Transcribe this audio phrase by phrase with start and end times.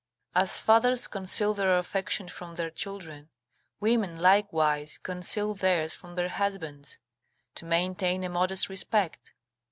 [0.33, 3.29] As fathers conceal their affection from their children,
[3.79, 6.97] women, likewise, conceal theirs from their husbands,
[7.53, 9.33] to maintain a modest respect.